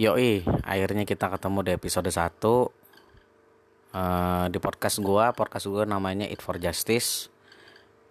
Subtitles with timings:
[0.00, 2.64] Yoi, akhirnya kita ketemu di episode 1 uh,
[4.48, 7.28] Di podcast gua, podcast gua namanya Eat for Justice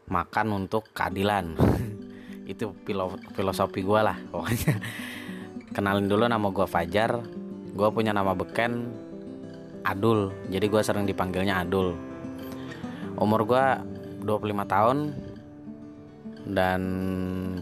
[0.06, 1.58] Makan untuk keadilan.
[2.52, 4.78] Itu filo- filosofi gua lah pokoknya.
[5.74, 7.18] Kenalin dulu nama gua Fajar.
[7.74, 8.94] Gua punya nama beken
[9.82, 10.30] Adul.
[10.54, 11.98] Jadi gua sering dipanggilnya Adul.
[13.18, 13.82] Umur gua
[14.22, 14.98] 25 tahun
[16.46, 16.82] Dan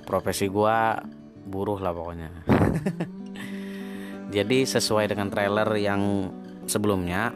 [0.04, 0.99] profesi gua
[1.49, 2.29] buruh lah pokoknya
[4.30, 6.30] Jadi sesuai dengan trailer yang
[6.70, 7.34] sebelumnya,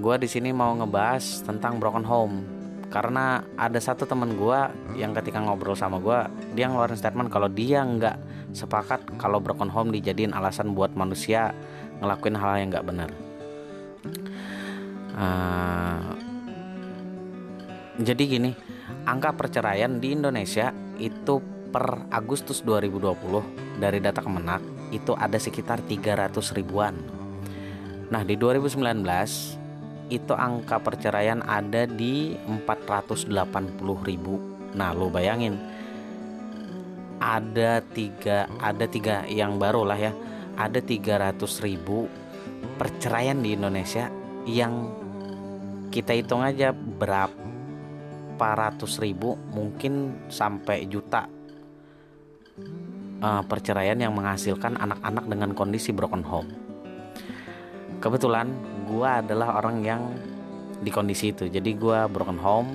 [0.00, 2.36] gue di sini mau ngebahas tentang broken home.
[2.88, 4.60] Karena ada satu temen gue
[4.96, 6.18] yang ketika ngobrol sama gue,
[6.56, 8.16] dia ngeluarin statement kalau dia nggak
[8.56, 11.54] sepakat kalau broken home dijadiin alasan buat manusia
[12.00, 13.10] ngelakuin hal yang nggak benar.
[15.14, 16.16] Uh,
[18.00, 18.50] jadi gini,
[19.04, 26.54] angka perceraian di Indonesia itu per Agustus 2020 dari data Kemenak itu ada sekitar 300
[26.54, 26.94] ribuan.
[28.10, 33.30] Nah, di 2019 itu angka perceraian ada di 480
[34.02, 34.38] ribu.
[34.74, 35.58] Nah, lo bayangin
[37.20, 40.12] ada tiga ada tiga yang baru lah ya
[40.56, 42.08] ada 300 ribu
[42.80, 44.08] perceraian di Indonesia
[44.48, 44.88] yang
[45.92, 47.28] kita hitung aja berapa
[48.40, 51.28] ratus ribu mungkin sampai juta
[53.20, 56.50] uh, perceraian yang menghasilkan anak-anak dengan kondisi broken home.
[58.00, 58.48] Kebetulan
[58.88, 60.02] gue adalah orang yang
[60.80, 61.46] di kondisi itu.
[61.48, 62.70] Jadi gue broken home.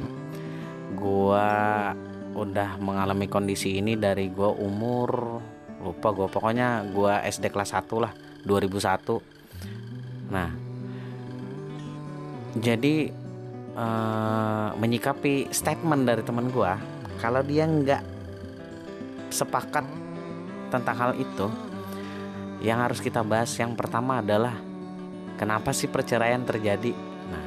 [0.96, 1.50] Gue
[2.36, 5.40] udah mengalami kondisi ini dari gue umur
[5.80, 8.12] lupa gue pokoknya gue SD kelas 1 lah
[8.44, 10.50] 2001 nah
[12.60, 12.96] jadi
[13.78, 16.72] uh, menyikapi statement dari teman gue
[17.24, 18.04] kalau dia nggak
[19.32, 20.05] sepakat
[20.76, 21.48] tentang hal itu
[22.60, 24.58] yang harus kita bahas yang pertama adalah
[25.40, 26.92] kenapa sih perceraian terjadi?
[27.30, 27.46] Nah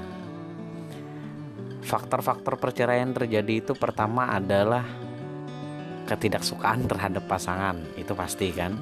[1.85, 4.85] faktor-faktor perceraian terjadi itu pertama adalah
[6.09, 8.77] ketidaksukaan terhadap pasangan itu pasti kan?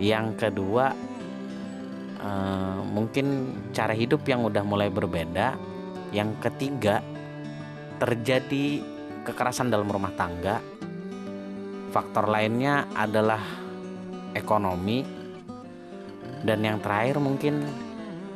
[0.00, 0.92] Yang kedua
[2.20, 5.56] eh, mungkin cara hidup yang udah mulai berbeda.
[6.10, 7.06] Yang ketiga
[8.02, 8.82] terjadi
[9.22, 10.58] kekerasan dalam rumah tangga
[11.90, 13.42] Faktor lainnya adalah
[14.34, 15.02] ekonomi
[16.46, 17.66] dan yang terakhir mungkin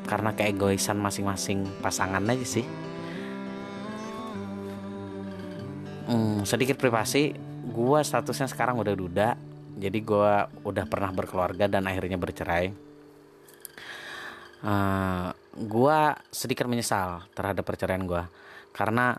[0.04, 2.66] karena keegoisan masing-masing pasangan aja sih.
[6.04, 7.32] Hmm, sedikit privasi,
[7.64, 9.28] gue statusnya sekarang udah duda,
[9.80, 10.32] jadi gue
[10.68, 12.74] udah pernah berkeluarga dan akhirnya bercerai.
[14.64, 15.28] Uh, eh,
[15.64, 15.98] gue
[16.32, 18.24] sedikit menyesal terhadap perceraian gue
[18.72, 19.12] karena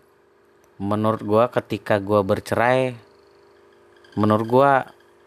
[0.82, 2.98] menurut gue ketika gue bercerai
[4.16, 4.72] menurut gue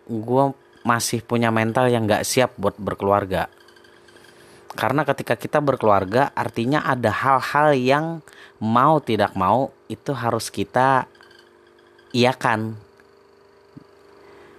[0.09, 0.44] gue
[0.82, 3.53] masih punya mental yang gak siap buat berkeluarga.
[4.72, 8.06] Karena ketika kita berkeluarga artinya ada hal-hal yang
[8.60, 11.04] mau tidak mau itu harus kita
[12.16, 12.77] iakan.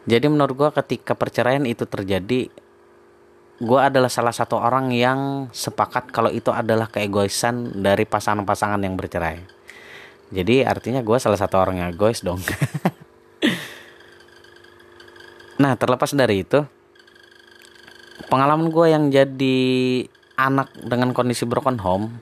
[0.10, 2.50] Jadi menurut gue ketika perceraian itu terjadi
[3.60, 9.40] gue adalah salah satu orang yang sepakat kalau itu adalah keegoisan dari pasangan-pasangan yang bercerai.
[10.30, 12.38] Jadi artinya gue salah satu orang yang egois dong
[15.60, 16.64] Nah terlepas dari itu
[18.32, 19.60] Pengalaman gue yang jadi
[20.40, 22.16] anak dengan kondisi broken home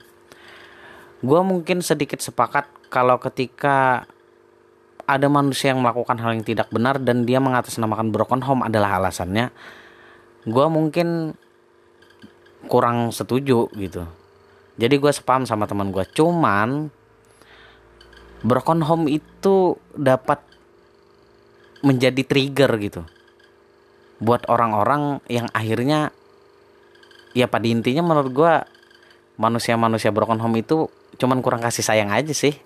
[1.22, 4.06] Gue mungkin sedikit sepakat kalau ketika
[5.08, 9.50] ada manusia yang melakukan hal yang tidak benar dan dia mengatasnamakan broken home adalah alasannya
[10.48, 11.36] gue mungkin
[12.72, 14.08] kurang setuju gitu.
[14.78, 16.88] Jadi gue sepaham sama teman gue cuman
[18.46, 20.40] broken home itu dapat
[21.82, 23.02] menjadi trigger gitu
[24.18, 26.10] buat orang-orang yang akhirnya
[27.38, 28.54] ya pada intinya menurut gue
[29.38, 30.90] manusia-manusia broken home itu
[31.22, 32.58] cuman kurang kasih sayang aja sih.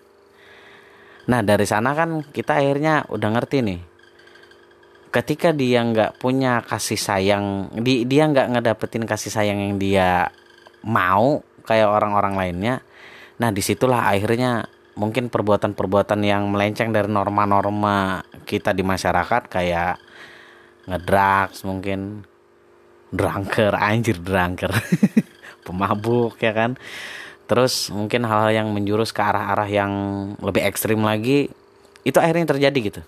[1.28, 3.92] Nah dari sana kan kita akhirnya udah ngerti nih
[5.12, 10.32] ketika dia nggak punya kasih sayang di, dia nggak ngedapetin kasih sayang yang dia
[10.88, 12.76] mau kayak orang-orang lainnya
[13.36, 20.00] nah di situlah akhirnya mungkin perbuatan-perbuatan yang melenceng dari norma-norma kita di masyarakat kayak
[20.92, 22.28] ngedrugs mungkin.
[23.12, 24.72] Drunker anjir drunker.
[25.66, 26.76] Pemabuk ya kan?
[27.52, 29.92] Terus mungkin hal-hal yang menjurus ke arah-arah yang
[30.40, 31.52] lebih ekstrim lagi
[32.08, 33.02] itu akhirnya terjadi gitu.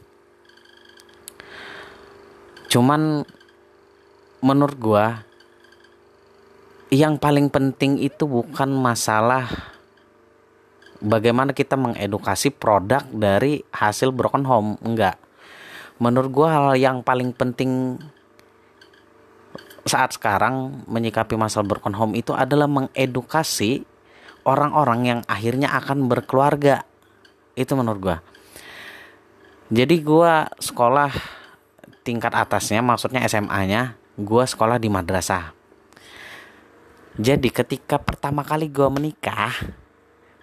[2.68, 3.24] Cuman
[4.44, 5.24] menurut gua
[6.92, 9.48] yang paling penting itu bukan masalah
[11.00, 14.76] bagaimana kita mengedukasi produk dari hasil broken home.
[14.84, 15.23] Enggak
[16.02, 18.00] menurut gue hal yang paling penting
[19.84, 23.84] saat sekarang menyikapi masalah broken home itu adalah mengedukasi
[24.48, 26.88] orang-orang yang akhirnya akan berkeluarga.
[27.54, 28.18] Itu menurut gua.
[29.72, 31.12] Jadi gua sekolah
[32.04, 35.52] tingkat atasnya maksudnya SMA-nya gua sekolah di madrasah.
[37.20, 39.52] Jadi ketika pertama kali gua menikah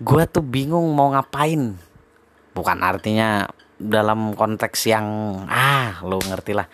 [0.01, 1.77] gua tuh bingung mau ngapain.
[2.53, 3.49] Bukan artinya
[3.81, 5.07] dalam konteks yang
[5.49, 6.69] ah lo ngerti lah.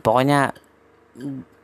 [0.00, 0.54] Pokoknya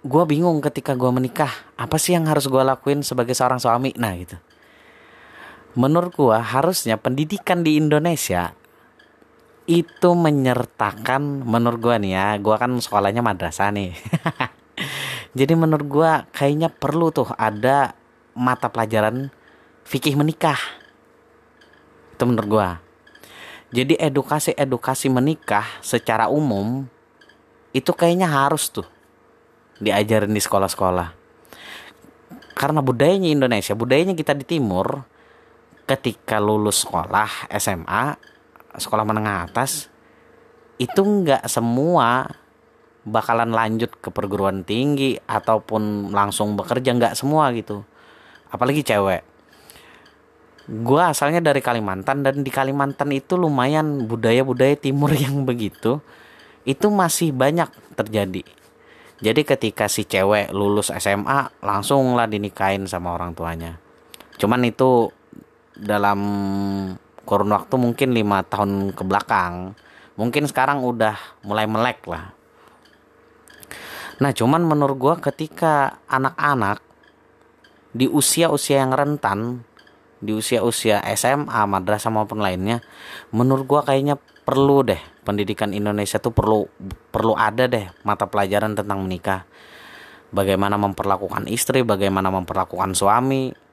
[0.03, 3.95] gue bingung ketika gue menikah apa sih yang harus gue lakuin sebagai seorang suami?
[3.95, 4.37] Nah gitu.
[5.79, 8.51] Menurut gue harusnya pendidikan di Indonesia
[9.67, 13.95] itu menyertakan menurut gue nih ya gue kan sekolahnya madrasah nih.
[15.39, 17.95] Jadi menurut gue kayaknya perlu tuh ada
[18.35, 19.31] mata pelajaran
[19.87, 20.59] fikih menikah.
[22.17, 22.86] Itu menurut gue
[23.75, 26.87] jadi edukasi-edukasi menikah secara umum
[27.75, 28.87] itu kayaknya harus tuh
[29.83, 31.09] diajarin di sekolah-sekolah.
[32.57, 35.05] Karena budayanya Indonesia budayanya kita di timur
[35.85, 38.17] ketika lulus sekolah SMA
[38.77, 39.93] sekolah menengah atas
[40.81, 42.29] itu nggak semua
[43.07, 47.85] bakalan lanjut ke perguruan tinggi ataupun langsung bekerja nggak semua gitu.
[48.49, 49.36] Apalagi cewek
[50.67, 56.03] gue asalnya dari Kalimantan dan di Kalimantan itu lumayan budaya-budaya timur yang begitu
[56.67, 58.43] itu masih banyak terjadi.
[59.17, 63.79] Jadi ketika si cewek lulus SMA langsung lah dinikahin sama orang tuanya.
[64.37, 65.09] Cuman itu
[65.73, 66.21] dalam
[67.25, 69.73] kurun waktu mungkin lima tahun ke belakang
[70.17, 71.17] mungkin sekarang udah
[71.47, 72.35] mulai melek lah.
[74.21, 76.81] Nah cuman menurut gue ketika anak-anak
[77.97, 79.65] di usia-usia yang rentan
[80.23, 82.81] di usia-usia SMA madrasah maupun lainnya
[83.35, 84.17] menurut gue kayaknya
[84.47, 86.65] perlu deh pendidikan Indonesia tuh perlu
[87.13, 89.45] perlu ada deh mata pelajaran tentang menikah
[90.33, 93.67] bagaimana memperlakukan istri bagaimana memperlakukan suami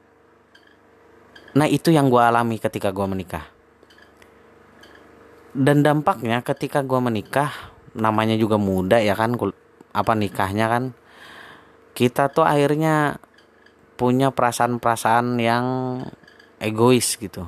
[1.54, 3.45] Nah itu yang gue alami ketika gue menikah.
[5.54, 7.54] Dan dampaknya ketika gue menikah,
[7.94, 9.38] namanya juga muda ya kan,
[9.94, 10.84] apa nikahnya kan,
[11.94, 13.22] kita tuh akhirnya
[14.01, 15.66] punya perasaan-perasaan yang
[16.63, 17.44] egois gitu.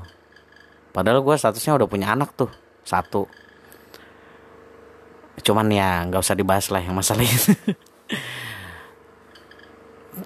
[0.91, 2.51] Padahal gue statusnya udah punya anak tuh
[2.83, 3.27] satu.
[5.39, 7.55] Cuman ya nggak usah dibahas lah yang masalah itu.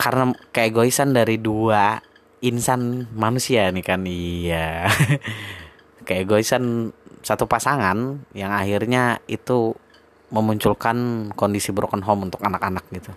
[0.01, 2.01] Karena keegoisan dari dua
[2.39, 4.88] insan manusia nih kan iya
[6.07, 9.75] kayak goisan satu pasangan yang akhirnya itu
[10.31, 13.12] memunculkan kondisi broken home untuk anak-anak gitu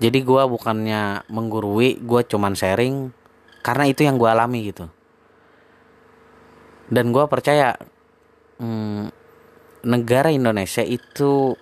[0.00, 3.12] jadi gue bukannya menggurui gue cuman sharing
[3.68, 4.88] karena itu yang gue alami gitu.
[6.88, 7.76] Dan gue percaya
[8.56, 9.12] hmm,
[9.84, 11.52] negara Indonesia itu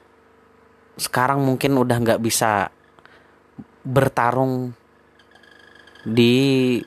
[0.94, 2.70] sekarang mungkin udah nggak bisa
[3.82, 4.70] bertarung
[6.06, 6.79] di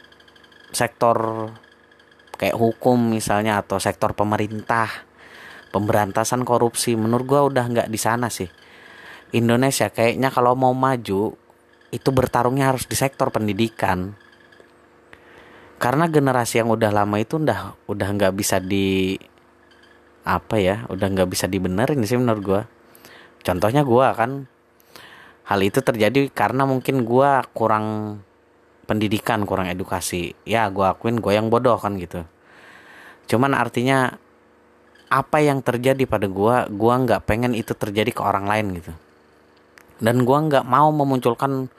[0.71, 1.51] sektor
[2.39, 4.87] kayak hukum misalnya atau sektor pemerintah
[5.75, 6.95] pemberantasan korupsi.
[6.95, 8.47] Menurut gua udah nggak di sana sih.
[9.35, 11.35] Indonesia kayaknya kalau mau maju
[11.91, 14.28] itu bertarungnya harus di sektor pendidikan
[15.79, 19.15] karena generasi yang udah lama itu udah udah nggak bisa di
[20.27, 22.61] apa ya udah nggak bisa dibenerin sih menurut gua.
[23.39, 24.51] Contohnya gua kan
[25.47, 28.19] hal itu terjadi karena mungkin gua kurang
[28.83, 30.33] pendidikan kurang edukasi.
[30.49, 32.25] Ya gue akuin gue yang bodoh kan gitu.
[33.29, 34.17] Cuman artinya
[35.13, 38.93] apa yang terjadi pada gue gue nggak pengen itu terjadi ke orang lain gitu.
[40.01, 41.69] Dan gue nggak mau memunculkan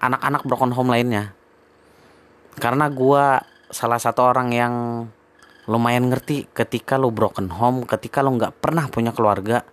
[0.00, 1.35] anak-anak broken home lainnya
[2.56, 3.24] karena gue
[3.68, 4.74] salah satu orang yang
[5.66, 9.66] lumayan ngerti ketika lo broken home ketika lo nggak pernah punya keluarga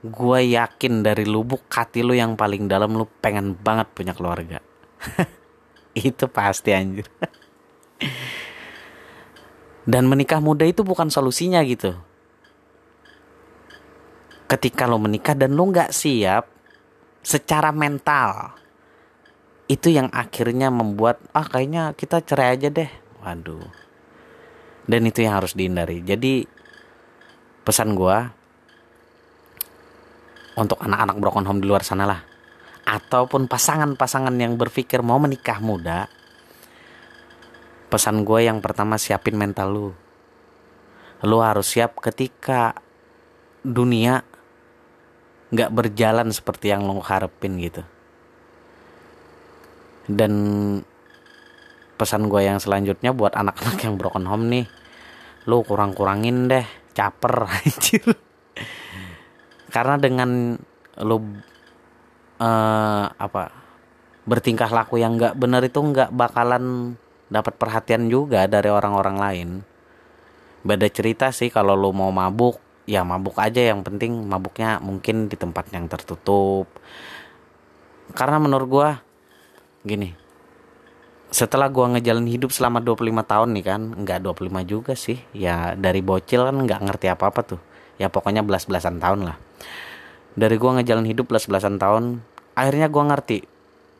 [0.00, 4.64] gue yakin dari lubuk hati lo yang paling dalam lo pengen banget punya keluarga.
[5.92, 7.04] Itu pasti anjir.
[9.90, 11.96] Dan menikah muda itu bukan solusinya gitu.
[14.46, 16.46] Ketika lo menikah dan lo nggak siap
[17.24, 18.59] secara mental
[19.70, 22.90] itu yang akhirnya membuat ah kayaknya kita cerai aja deh.
[23.22, 23.70] Waduh.
[24.90, 26.02] Dan itu yang harus dihindari.
[26.02, 26.42] Jadi
[27.62, 28.18] pesan gue
[30.58, 32.20] untuk anak-anak broken home di luar sana lah
[32.82, 36.10] ataupun pasangan-pasangan yang berpikir mau menikah muda
[37.86, 39.88] pesan gue yang pertama siapin mental lu.
[41.22, 42.74] Lu harus siap ketika
[43.62, 44.26] dunia
[45.54, 47.86] nggak berjalan seperti yang lo harapin gitu
[50.10, 50.32] dan
[52.00, 54.66] pesan gue yang selanjutnya buat anak-anak yang broken home nih
[55.48, 58.04] lu kurang-kurangin deh caper anjir.
[59.70, 60.58] Karena dengan
[61.00, 61.16] lu
[62.40, 63.42] uh, apa
[64.26, 66.94] bertingkah laku yang nggak benar itu nggak bakalan
[67.30, 69.48] dapat perhatian juga dari orang-orang lain.
[70.60, 73.72] Beda cerita sih kalau lo mau mabuk ya mabuk aja.
[73.72, 76.68] Yang penting mabuknya mungkin di tempat yang tertutup.
[78.12, 78.90] Karena menurut gua
[79.86, 80.16] gini.
[81.30, 85.18] Setelah gua ngejalan hidup selama 25 tahun nih kan nggak 25 juga sih.
[85.30, 87.60] Ya dari bocil kan nggak ngerti apa-apa tuh.
[87.96, 89.36] Ya pokoknya belas-belasan tahun lah.
[90.34, 92.24] Dari gua ngejalan hidup belas-belasan tahun
[92.58, 93.46] akhirnya gua ngerti.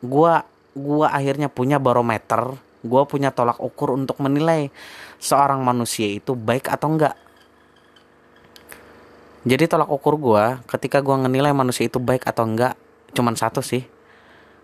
[0.03, 0.43] Gua
[0.75, 2.59] gua akhirnya punya barometer.
[2.81, 4.73] Gua punya tolak ukur untuk menilai
[5.21, 7.13] seorang manusia itu baik atau enggak
[9.41, 12.77] jadi tolak ukur gua ketika gua ngenilai manusia itu baik atau enggak
[13.13, 13.85] cuman satu sih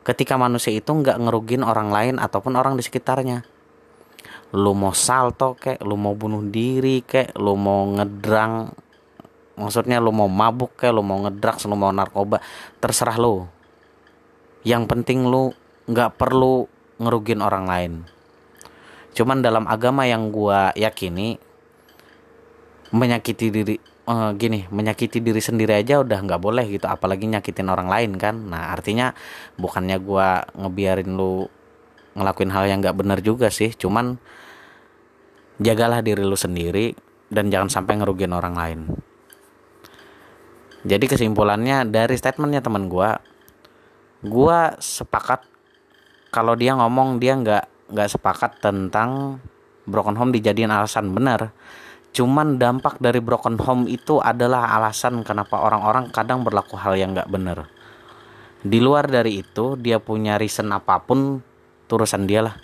[0.08, 3.44] ketika manusia itu nggak ngerugin orang lain ataupun orang di sekitarnya.
[4.56, 8.72] Lu mau salto kek lu mau bunuh diri kek lu mau ngedrang
[9.60, 12.40] maksudnya lu mau mabuk kek lu mau ngedrags lu mau narkoba
[12.80, 13.44] terserah lu.
[14.64, 15.52] Yang penting lu
[15.92, 16.72] nggak perlu
[17.04, 17.94] ngerugin orang lain.
[19.12, 21.36] Cuman dalam agama yang gua yakini
[22.96, 23.76] menyakiti diri
[24.08, 28.36] uh, gini menyakiti diri sendiri aja udah nggak boleh gitu apalagi nyakitin orang lain kan.
[28.48, 29.12] Nah artinya
[29.60, 31.46] bukannya gue ngebiarin lu
[32.18, 34.18] ngelakuin hal yang nggak benar juga sih cuman
[35.62, 36.98] jagalah diri lu sendiri
[37.30, 38.80] dan jangan sampai ngerugiin orang lain.
[40.88, 43.10] Jadi kesimpulannya dari statementnya teman gue
[44.26, 45.46] gue sepakat
[46.34, 49.40] kalau dia ngomong dia nggak nggak sepakat tentang
[49.88, 51.54] broken home dijadiin alasan benar
[52.18, 57.30] Cuman dampak dari broken home itu adalah alasan kenapa orang-orang kadang berlaku hal yang gak
[57.30, 57.70] bener.
[58.66, 61.46] Di luar dari itu, dia punya reason apa pun,
[61.86, 62.58] turusan dia lah.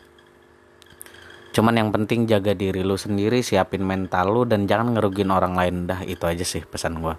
[1.53, 5.85] Cuman yang penting jaga diri lu sendiri, siapin mental lu, dan jangan ngerugin orang lain
[5.85, 6.01] dah.
[6.01, 7.13] Itu aja sih pesan gue.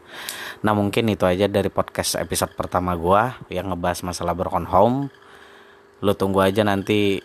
[0.67, 5.07] Nah mungkin itu aja dari podcast episode pertama gue yang ngebahas masalah broken home.
[6.03, 7.23] Lu tunggu aja nanti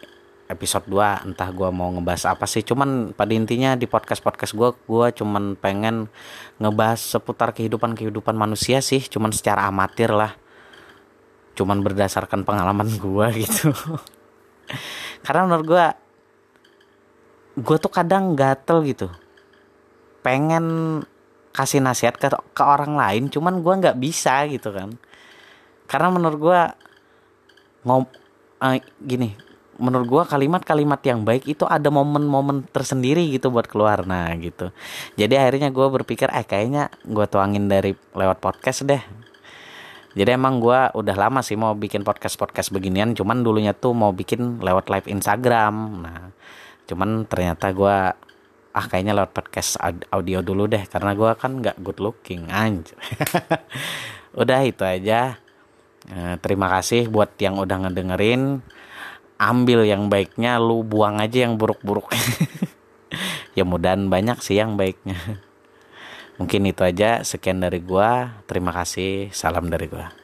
[0.49, 2.65] episode 2 entah gue mau ngebahas apa sih.
[2.65, 6.09] Cuman pada intinya di podcast podcast gue gue cuman pengen
[6.57, 8.99] ngebahas seputar kehidupan kehidupan manusia sih.
[9.05, 10.33] Cuman secara amatir lah.
[11.53, 13.69] Cuman berdasarkan pengalaman gue gitu.
[15.21, 15.85] Karena menurut gue
[17.61, 19.07] gue tuh kadang gatel gitu.
[20.25, 20.99] Pengen
[21.53, 24.97] kasih nasihat ke ke orang lain cuman gue nggak bisa gitu kan.
[25.85, 26.61] Karena menurut gue
[27.85, 28.03] ngom
[28.59, 28.75] uh,
[29.05, 29.48] gini
[29.79, 34.03] menurut gue kalimat-kalimat yang baik itu ada momen-momen tersendiri gitu buat keluar.
[34.03, 34.75] Nah gitu.
[35.15, 38.99] Jadi akhirnya gue berpikir eh kayaknya gue tuangin dari lewat podcast deh.
[40.13, 44.11] Jadi emang gue udah lama sih mau bikin podcast podcast beginian cuman dulunya tuh mau
[44.11, 45.75] bikin lewat live Instagram.
[46.03, 46.19] Nah
[46.85, 47.97] cuman ternyata gue
[48.69, 49.79] ah kayaknya lewat podcast
[50.11, 52.51] audio dulu deh karena gue kan nggak good looking.
[52.51, 52.99] Anjir
[54.41, 55.39] udah itu aja.
[56.09, 58.65] Eh, terima kasih buat yang udah ngedengerin
[59.39, 62.11] ambil yang baiknya lu buang aja yang buruk-buruk.
[63.57, 65.17] Ya mudahan banyak sih yang baiknya.
[66.39, 68.39] Mungkin itu aja sekian dari gua.
[68.45, 69.33] Terima kasih.
[69.33, 70.18] Salam dari gua